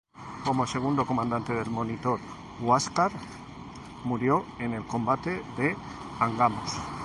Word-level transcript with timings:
Como 0.45 0.65
segundo 0.75 1.05
comandante 1.05 1.53
del 1.53 1.69
monitor 1.69 2.19
"Huáscar", 2.59 3.11
murió 4.03 4.43
en 4.57 4.73
el 4.73 4.83
combate 4.87 5.43
de 5.57 5.77
Angamos. 6.19 6.71